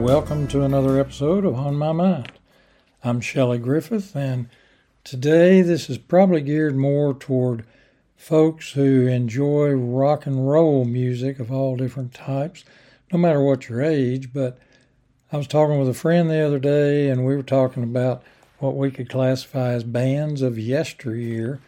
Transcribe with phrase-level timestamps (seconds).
[0.00, 2.32] welcome to another episode of On My Mind.
[3.04, 4.48] I'm Shelley Griffith, and
[5.04, 7.66] today this is probably geared more toward
[8.16, 12.64] folks who enjoy rock and roll music of all different types,
[13.12, 14.32] no matter what your age.
[14.32, 14.58] But
[15.30, 18.22] I was talking with a friend the other day, and we were talking about
[18.58, 21.60] what we could classify as bands of yesteryear.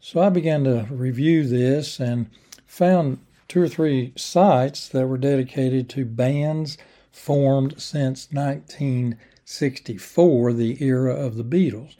[0.00, 2.30] So I began to review this and
[2.66, 3.18] found
[3.48, 6.78] two or three sites that were dedicated to bands
[7.16, 11.96] formed since 1964, the era of the Beatles.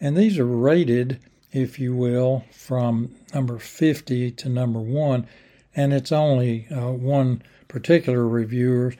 [0.00, 1.20] And these are rated,
[1.52, 5.28] if you will, from number 50 to number one.
[5.74, 8.94] And it's only uh, one particular reviewer,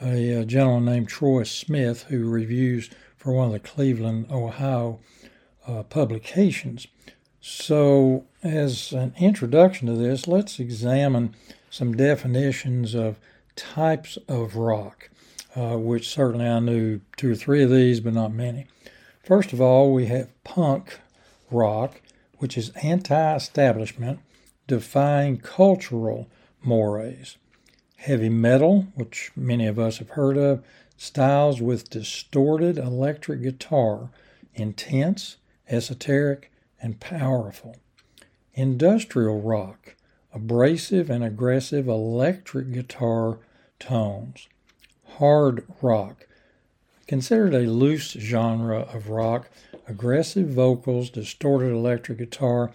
[0.00, 5.00] a, a gentleman named Troy Smith, who reviews for one of the Cleveland, Ohio
[5.66, 6.86] uh, publications.
[7.40, 11.36] So, as an introduction to this, let's examine
[11.70, 13.18] some definitions of
[13.56, 15.10] types of rock,
[15.54, 18.66] uh, which certainly I knew two or three of these, but not many.
[19.24, 21.00] First of all, we have punk
[21.50, 22.00] rock,
[22.38, 24.20] which is anti establishment,
[24.66, 26.28] defying cultural
[26.62, 27.36] mores.
[27.96, 30.64] Heavy metal, which many of us have heard of,
[30.96, 34.10] styles with distorted electric guitar,
[34.54, 35.36] intense,
[35.68, 36.50] esoteric,
[36.80, 37.76] and powerful.
[38.54, 39.94] Industrial rock,
[40.32, 43.38] abrasive and aggressive electric guitar
[43.78, 44.48] tones.
[45.18, 46.26] Hard rock,
[47.06, 49.50] considered a loose genre of rock,
[49.86, 52.72] aggressive vocals, distorted electric guitar,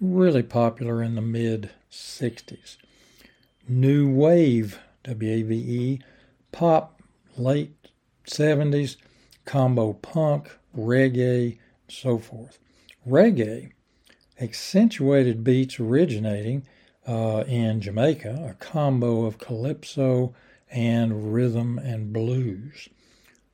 [0.00, 2.76] really popular in the mid 60s.
[3.68, 6.00] New wave, W A V E,
[6.52, 7.00] pop,
[7.36, 7.90] late
[8.26, 8.96] 70s,
[9.44, 12.58] combo punk, reggae, so forth
[13.06, 13.72] reggae,
[14.40, 16.66] accentuated beats originating
[17.06, 20.34] uh, in Jamaica, a combo of calypso
[20.70, 22.88] and rhythm and blues.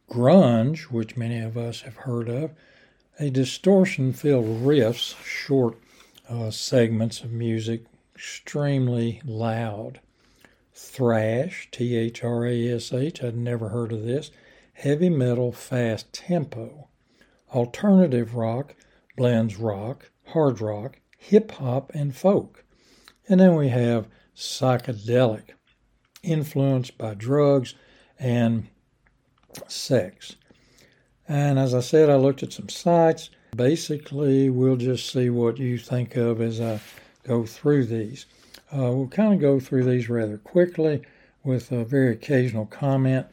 [0.09, 2.53] Grunge, which many of us have heard of,
[3.19, 5.77] a distortion filled riffs, short
[6.29, 7.85] uh, segments of music,
[8.15, 10.01] extremely loud.
[10.75, 14.31] Thrash, T H R A S H, I'd never heard of this.
[14.73, 16.89] Heavy metal, fast tempo.
[17.53, 18.75] Alternative rock,
[19.17, 22.65] blends rock, hard rock, hip hop, and folk.
[23.31, 25.51] And then we have psychedelic,
[26.21, 27.77] influenced by drugs
[28.19, 28.67] and
[29.69, 30.35] sex.
[31.29, 33.31] And as I said, I looked at some sites.
[33.55, 36.81] Basically, we'll just see what you think of as I
[37.23, 38.27] go through these.
[38.73, 41.03] Uh, we'll kind of go through these rather quickly
[41.45, 43.27] with a very occasional comment.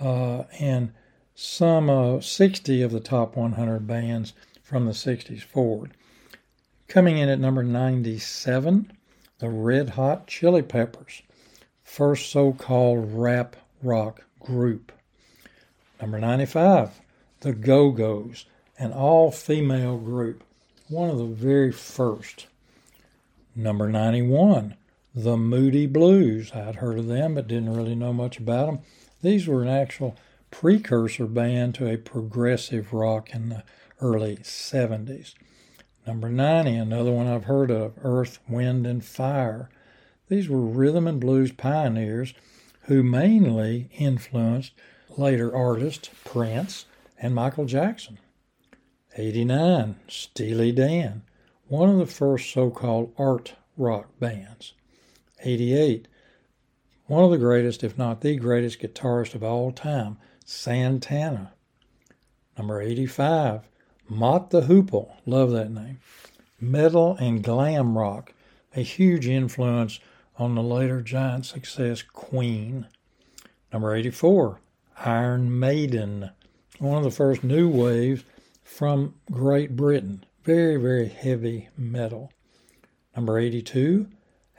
[0.00, 0.92] Uh, and
[1.34, 5.90] some uh, 60 of the top 100 bands from the 60s forward.
[6.86, 8.92] Coming in at number 97,
[9.38, 11.22] the Red Hot Chili Peppers,
[11.82, 14.92] first so called rap rock group.
[16.00, 17.00] Number 95,
[17.40, 18.46] the Go Go's,
[18.78, 20.44] an all female group,
[20.88, 22.46] one of the very first.
[23.56, 24.74] Number 91,
[25.14, 26.52] the Moody Blues.
[26.52, 28.80] I'd heard of them but didn't really know much about them.
[29.22, 30.16] These were an actual
[30.50, 33.62] precursor band to a progressive rock in the
[34.00, 35.34] early 70s.
[36.06, 39.70] Number 90, another one I've heard of, Earth, Wind, and Fire.
[40.28, 42.34] These were rhythm and blues pioneers
[42.82, 44.72] who mainly influenced
[45.16, 46.84] later artists Prince
[47.18, 48.18] and Michael Jackson.
[49.16, 51.22] 89, Steely Dan,
[51.68, 54.74] one of the first so called art rock bands.
[55.42, 56.08] 88,
[57.06, 61.52] one of the greatest, if not the greatest guitarist of all time, Santana.
[62.58, 63.68] Number 85,
[64.08, 65.98] Mott the Hoople, love that name.
[66.60, 68.32] Metal and glam rock,
[68.76, 69.98] a huge influence
[70.38, 72.86] on the later giant success Queen.
[73.72, 74.60] Number 84,
[74.98, 76.30] Iron Maiden,
[76.78, 78.24] one of the first new waves
[78.62, 80.24] from Great Britain.
[80.44, 82.30] Very, very heavy metal.
[83.16, 84.08] Number 82,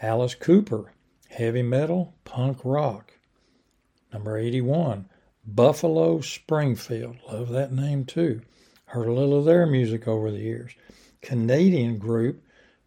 [0.01, 0.93] Alice Cooper,
[1.29, 3.13] heavy metal, punk rock.
[4.11, 5.07] Number 81,
[5.45, 8.41] Buffalo Springfield, love that name too.
[8.87, 10.73] Heard a little of their music over the years.
[11.21, 12.43] Canadian group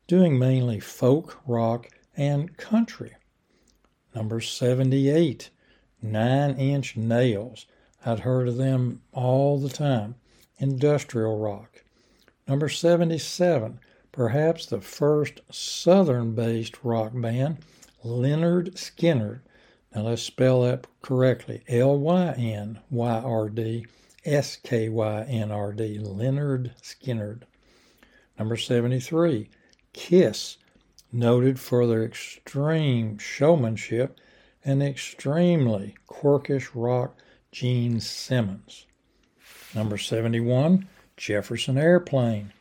[0.06, 3.14] doing mainly folk, rock, and country.
[4.14, 5.50] Number 78,
[6.00, 7.66] Nine Inch Nails.
[8.06, 10.14] I'd heard of them all the time.
[10.58, 11.84] Industrial rock.
[12.46, 13.80] Number 77,
[14.12, 17.58] perhaps the first southern based rock band,
[18.04, 19.40] Lynyrd Skynyrd.
[19.94, 23.86] Now let's spell that correctly L Y N Y R D
[24.24, 27.42] S K Y N R D, Lynyrd Skynyrd.
[28.38, 29.48] Number 73,
[29.92, 30.58] Kiss,
[31.12, 34.18] noted for their extreme showmanship
[34.64, 37.16] and extremely quirkish rock
[37.50, 38.86] Gene Simmons.
[39.74, 42.52] Number 71, Jefferson Airplane.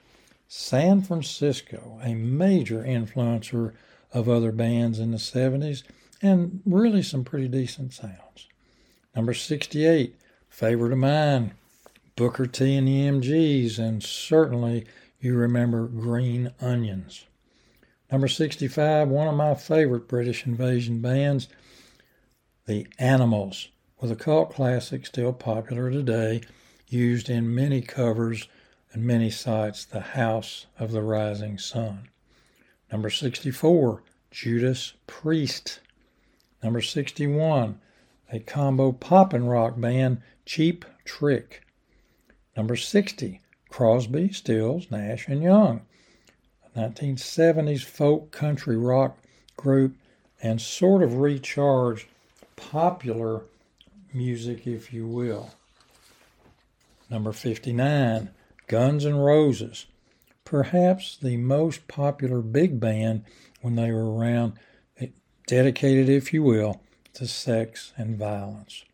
[0.48, 3.74] San Francisco, a major influencer
[4.14, 5.84] of other bands in the 70s,
[6.22, 8.48] and really some pretty decent sounds.
[9.16, 10.16] Number 68,
[10.58, 11.54] favorite of mine,
[12.16, 14.88] Booker T and the MGs, and certainly
[15.20, 17.28] you remember Green Onions.
[18.12, 21.48] Number 65, one of my favorite British invasion bands,
[22.66, 23.68] The Animals,
[24.02, 26.42] with a cult classic still popular today,
[26.88, 28.48] used in many covers
[28.94, 32.10] and many sites, The House of the Rising Sun.
[32.92, 34.02] Number 64,
[34.32, 35.82] Judas Priest.
[36.64, 37.80] Number 61,
[38.34, 41.62] a combo pop and rock band, Cheap Trick.
[42.56, 45.82] Number 60, Crosby, Stills, Nash, and Young.
[46.74, 49.18] 1970s folk country rock
[49.58, 49.98] group
[50.42, 52.08] and sort of recharged
[52.56, 53.42] popular
[54.14, 55.52] music, if you will.
[57.10, 58.30] Number 59,
[58.68, 59.86] Guns N' Roses.
[60.46, 63.26] Perhaps the most popular big band
[63.60, 64.54] when they were around,
[65.46, 66.80] dedicated, if you will,
[67.16, 68.86] to sex and violence.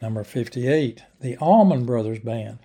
[0.00, 2.58] Number 58, the Allman Brothers Band.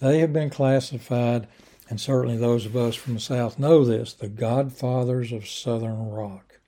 [0.00, 1.48] They have been classified
[1.90, 6.58] and certainly those of us from the South know this, the godfathers of Southern rock.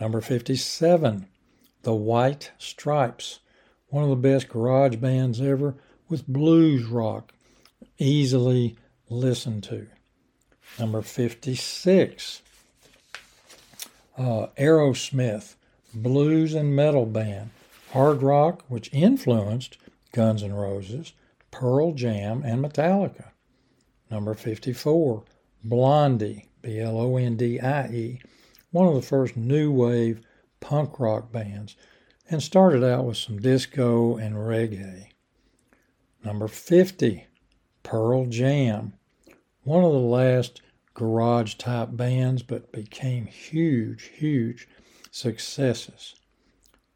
[0.00, 1.26] Number 57,
[1.82, 3.40] the White Stripes,
[3.88, 5.74] one of the best garage bands ever
[6.08, 7.32] with blues rock,
[7.98, 8.76] easily
[9.08, 9.88] listened to.
[10.78, 12.42] Number 56,
[14.16, 15.54] uh, Aerosmith,
[15.92, 17.50] blues and metal band,
[17.92, 19.78] hard rock, which influenced
[20.12, 21.12] Guns N' Roses,
[21.50, 23.30] Pearl Jam, and Metallica.
[24.10, 25.24] Number 54,
[25.64, 28.20] Blondie, B L O N D I E,
[28.70, 30.20] one of the first new wave
[30.60, 31.76] punk rock bands,
[32.30, 35.08] and started out with some disco and reggae.
[36.24, 37.26] Number 50,
[37.82, 38.92] Pearl Jam,
[39.64, 40.60] one of the last
[40.94, 44.68] garage type bands, but became huge, huge
[45.10, 46.16] successes.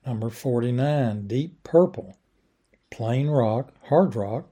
[0.07, 2.17] Number 49, Deep Purple,
[2.91, 4.51] plain rock, hard rock,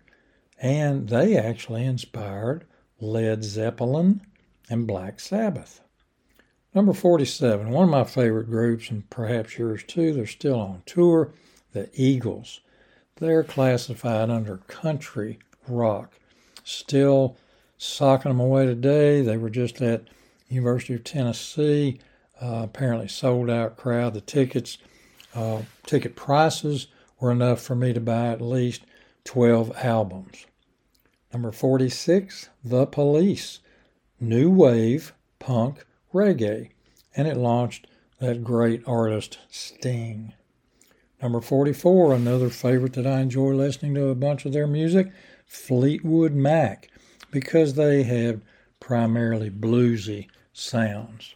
[0.61, 2.67] and they actually inspired
[3.01, 4.21] Led Zeppelin
[4.69, 5.81] and Black Sabbath.
[6.75, 11.33] Number 47, one of my favorite groups, and perhaps yours too, they're still on tour,
[11.73, 12.61] the Eagles.
[13.17, 16.15] They're classified under country rock.
[16.63, 17.37] Still
[17.77, 19.23] socking them away today.
[19.23, 20.05] They were just at
[20.49, 21.99] University of Tennessee.
[22.41, 24.15] Uh, apparently sold out crowd.
[24.15, 24.79] The tickets,
[25.35, 26.89] uh, ticket prices
[27.19, 28.83] were enough for me to buy at least
[29.25, 30.47] 12 albums.
[31.33, 33.61] Number 46, The Police,
[34.19, 36.71] new wave punk reggae,
[37.15, 37.87] and it launched
[38.19, 40.33] that great artist Sting.
[41.23, 45.13] Number 44, another favorite that I enjoy listening to a bunch of their music,
[45.47, 46.89] Fleetwood Mac,
[47.31, 48.41] because they have
[48.81, 51.35] primarily bluesy sounds.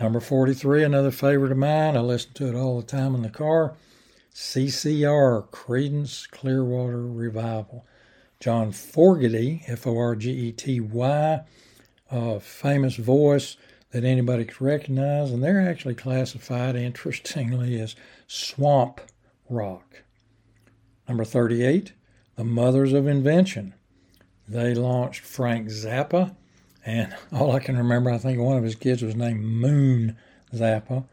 [0.00, 3.30] Number 43, another favorite of mine, I listen to it all the time in the
[3.30, 3.74] car,
[4.34, 7.84] CCR, Creedence Clearwater Revival.
[8.42, 11.44] John Fogerty, F O R G E T Y,
[12.10, 13.56] a famous voice
[13.92, 17.94] that anybody could recognize, and they're actually classified, interestingly, as
[18.26, 19.00] swamp
[19.48, 20.02] rock.
[21.06, 21.92] Number 38,
[22.34, 23.74] The Mothers of Invention.
[24.48, 26.34] They launched Frank Zappa,
[26.84, 30.16] and all I can remember, I think one of his kids was named Moon
[30.54, 31.04] Zappa,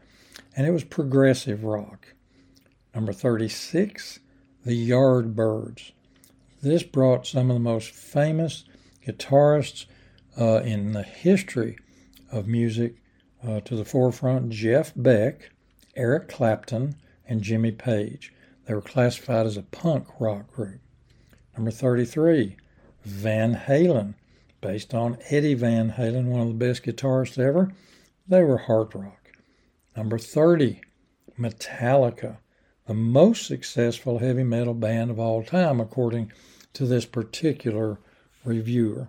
[0.56, 2.14] and it was progressive rock.
[2.94, 4.20] Number 36,
[4.64, 5.92] The Yardbirds.
[6.62, 8.64] This brought some of the most famous
[9.06, 9.86] guitarists
[10.38, 11.78] uh, in the history
[12.30, 12.96] of music
[13.46, 15.50] uh, to the forefront Jeff Beck,
[15.96, 16.96] Eric Clapton,
[17.26, 18.32] and Jimmy Page.
[18.66, 20.80] They were classified as a punk rock group.
[21.56, 22.56] Number 33,
[23.04, 24.14] Van Halen,
[24.60, 27.72] based on Eddie Van Halen, one of the best guitarists ever.
[28.28, 29.32] They were hard rock.
[29.96, 30.80] Number 30,
[31.38, 32.38] Metallica,
[32.86, 36.32] the most successful heavy metal band of all time, according
[36.74, 37.98] to this particular
[38.44, 39.08] reviewer.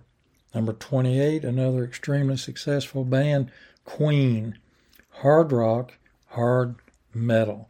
[0.54, 3.50] Number 28, another extremely successful band,
[3.84, 4.58] Queen.
[5.16, 5.92] Hard rock,
[6.28, 6.76] hard
[7.14, 7.68] metal.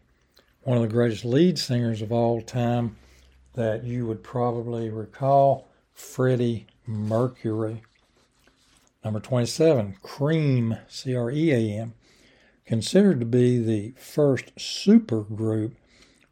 [0.63, 2.97] One of the greatest lead singers of all time
[3.55, 7.83] that you would probably recall, Freddie Mercury.
[9.05, 11.95] Number 27, Cream, C R E A M,
[12.65, 15.75] considered to be the first super group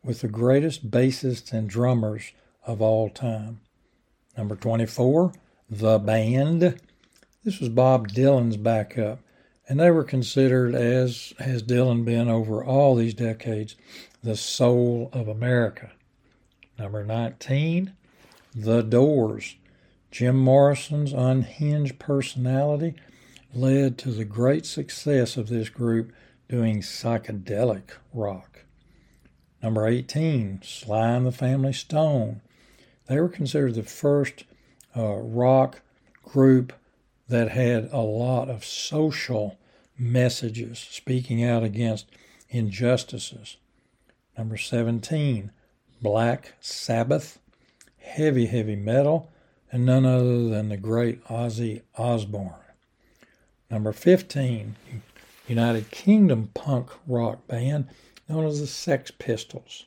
[0.03, 2.33] with the greatest bassists and drummers
[2.67, 3.61] of all time.
[4.37, 5.33] Number 24,
[5.69, 6.81] The Band.
[7.45, 9.19] This was Bob Dylan's backup,
[9.69, 13.77] and they were considered, as has Dylan been over all these decades,
[14.23, 15.91] the soul of America.
[16.79, 17.93] Number 19,
[18.55, 19.57] The Doors.
[20.11, 22.95] Jim Morrison's unhinged personality
[23.55, 26.13] led to the great success of this group
[26.49, 28.65] doing psychedelic rock.
[29.63, 32.41] Number 18, Sly and the Family Stone.
[33.07, 34.45] They were considered the first
[34.97, 35.83] uh, rock
[36.25, 36.73] group
[37.29, 39.59] that had a lot of social
[39.99, 42.07] messages, speaking out against
[42.49, 43.59] injustices.
[44.37, 45.53] Number 17,
[46.03, 47.39] Black Sabbath,
[47.99, 49.31] heavy, heavy metal,
[49.73, 52.55] and none other than the great Ozzy Osbourne.
[53.71, 54.77] Number 15,
[55.47, 57.89] United Kingdom punk rock band
[58.29, 59.87] known as the Sex Pistols.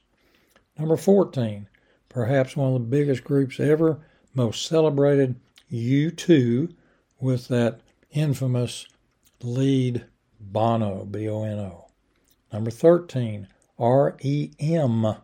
[0.78, 1.68] Number 14,
[2.10, 4.00] perhaps one of the biggest groups ever,
[4.34, 5.36] most celebrated,
[5.72, 6.74] U2,
[7.20, 8.88] with that infamous
[9.42, 10.06] lead
[10.40, 11.88] Bono, B O N O.
[12.52, 13.48] Number 13,
[13.80, 15.16] REM,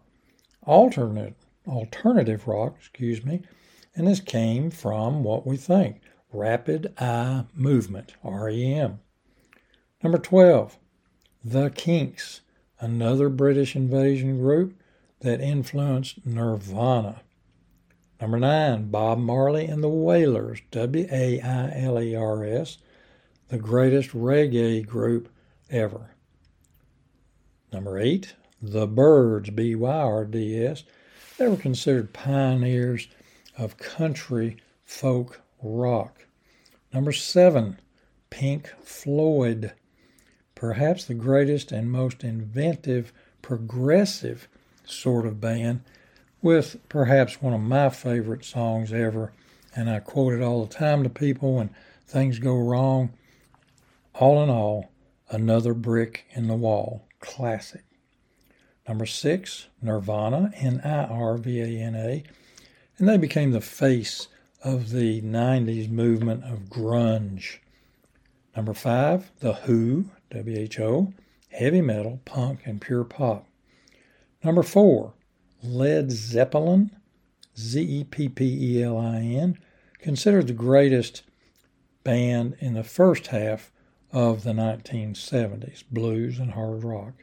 [0.64, 1.36] alternate,
[1.68, 3.42] alternative rock, excuse me,
[4.00, 6.00] and this came from what we think
[6.32, 9.02] rapid eye movement, REM.
[10.02, 10.78] Number 12,
[11.44, 12.40] The Kinks,
[12.80, 14.74] another British invasion group
[15.20, 17.24] that influenced Nirvana.
[18.22, 22.78] Number 9, Bob Marley and the Wailers, W A I L E R S,
[23.50, 25.28] the greatest reggae group
[25.70, 26.12] ever.
[27.74, 30.86] Number 8, The Byrds, B Y R D S.
[31.38, 33.10] They were considered pioneers
[33.60, 36.26] of country folk rock.
[36.94, 37.80] Number seven,
[38.30, 39.74] Pink Floyd,
[40.56, 44.48] perhaps the greatest and most inventive progressive
[44.86, 45.82] sort of band,
[46.42, 49.34] with perhaps one of my favorite songs ever.
[49.76, 51.70] And I quote it all the time to people when
[52.08, 53.12] things go wrong.
[54.16, 54.90] All in all,
[55.30, 57.08] another brick in the wall.
[57.20, 57.84] Classic.
[58.88, 62.24] Number six, Nirvana, N I R V A N A
[63.00, 64.28] and they became the face
[64.64, 67.60] of the 90s movement of grunge.
[68.56, 71.14] Number five, The Who, WHO,
[71.50, 73.48] heavy metal, punk, and pure pop.
[74.44, 75.14] Number four,
[75.64, 76.92] Led Zeppelin,
[77.58, 79.58] Z E P P E L I N,
[80.00, 81.24] considered the greatest
[82.04, 83.72] band in the first half
[84.12, 87.14] of the 1970s, blues and hard rock.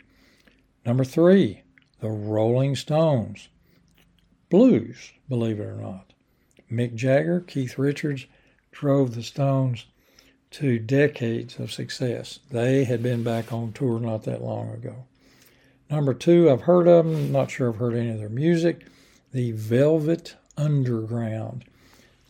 [0.85, 1.63] Number three,
[2.01, 3.49] the Rolling Stones,
[4.49, 6.13] blues, believe it or not.
[6.71, 8.27] Mick Jagger, Keith Richards
[8.73, 9.87] drove the Stones
[10.53, 12.41] to decades of success.
[12.51, 15.05] They had been back on tour not that long ago.
[15.91, 18.87] Number two, I've heard of them, not sure I've heard any of their music.
[19.33, 21.65] The Velvet Underground.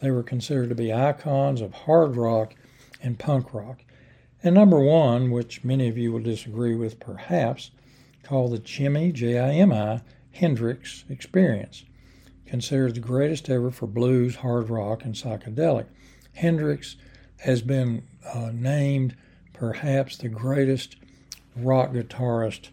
[0.01, 2.55] They were considered to be icons of hard rock
[3.03, 3.81] and punk rock.
[4.43, 7.71] And number one, which many of you will disagree with perhaps,
[8.23, 11.85] called the Jimi, J I M I, Hendrix Experience
[12.47, 15.87] considered the greatest ever for blues, hard rock, and psychedelic.
[16.35, 16.97] Hendrix
[17.41, 19.17] has been uh, named
[19.53, 20.97] perhaps the greatest
[21.57, 22.69] rock guitarist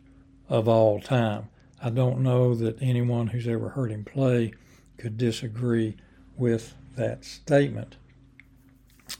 [0.49, 1.47] of all time.
[1.81, 4.53] I don't know that anyone who's ever heard him play
[4.97, 5.95] could disagree
[6.37, 7.97] with that statement.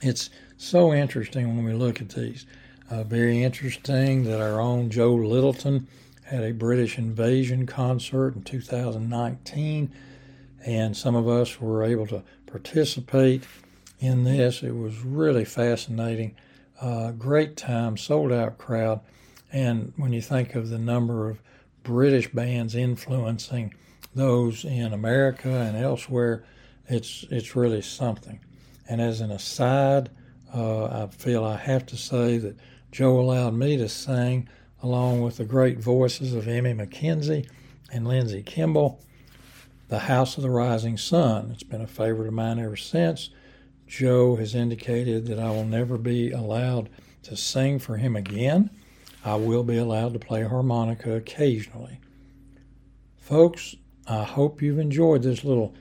[0.01, 2.45] It's so interesting when we look at these.
[2.89, 5.87] Uh, very interesting that our own Joe Littleton
[6.25, 9.91] had a British invasion concert in 2019
[10.65, 13.43] and some of us were able to participate
[13.99, 14.63] in this.
[14.63, 16.35] It was really fascinating.
[16.79, 19.01] Uh, great time, sold out crowd.
[19.51, 21.41] And when you think of the number of
[21.83, 23.73] British bands influencing
[24.15, 26.43] those in America and elsewhere,
[26.87, 28.39] it's it's really something.
[28.89, 30.09] And as an aside,
[30.53, 32.57] uh, I feel I have to say that
[32.91, 34.49] Joe allowed me to sing
[34.81, 37.47] along with the great voices of Emmy McKenzie
[37.91, 39.01] and Lindsey Kimball
[39.93, 41.51] the House of the Rising Sun.
[41.51, 43.29] It's been a favorite of mine ever since.
[43.85, 46.89] Joe has indicated that I will never be allowed
[47.21, 48.71] to sing for him again.
[49.23, 51.99] I will be allowed to play harmonica occasionally.
[53.19, 53.75] Folks,
[54.07, 55.75] I hope you've enjoyed this little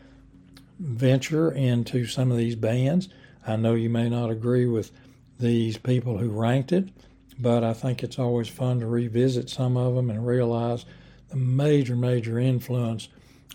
[0.79, 3.09] venture into some of these bands.
[3.47, 4.93] I know you may not agree with
[5.41, 6.91] these people who ranked it,
[7.39, 10.85] but I think it's always fun to revisit some of them and realize
[11.31, 13.09] the major, major influence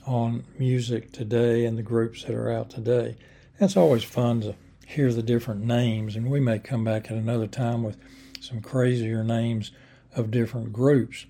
[0.07, 3.17] on music today and the groups that are out today.
[3.59, 4.55] It's always fun to
[4.87, 7.97] hear the different names, and we may come back at another time with
[8.39, 9.71] some crazier names
[10.15, 11.25] of different groups.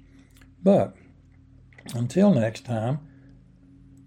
[0.63, 0.95] But
[1.95, 2.99] until next time,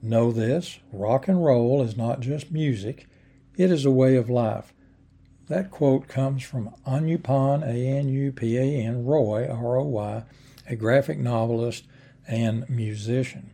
[0.03, 3.09] know this rock and roll is not just music,
[3.57, 4.73] it is a way of life.
[5.49, 10.23] That quote comes from Anupan, A N U P A N, Roy, R O Y,
[10.69, 11.87] a graphic novelist
[12.29, 13.51] and musician.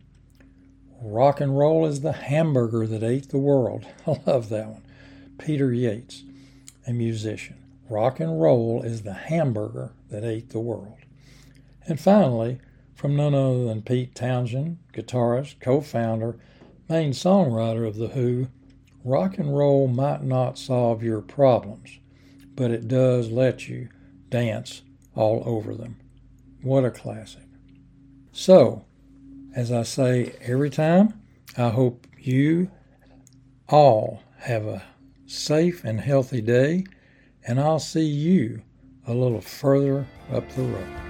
[1.01, 3.85] Rock and roll is the hamburger that ate the world.
[4.07, 4.83] I love that one.
[5.37, 6.23] Peter Yates,
[6.87, 7.57] a musician.
[7.89, 10.97] Rock and roll is the hamburger that ate the world.
[11.85, 12.59] And finally,
[12.95, 16.37] from none other than Pete Townshend, guitarist, co founder,
[16.89, 18.47] main songwriter of The Who,
[19.03, 21.99] rock and roll might not solve your problems,
[22.55, 23.89] but it does let you
[24.29, 24.81] dance
[25.15, 25.97] all over them.
[26.61, 27.43] What a classic.
[28.31, 28.85] So,
[29.57, 31.19] as I say every time,
[31.57, 32.69] I hope you
[33.67, 34.83] all have a
[35.25, 36.85] safe and healthy day,
[37.47, 38.61] and I'll see you
[39.07, 41.06] a little further up the road.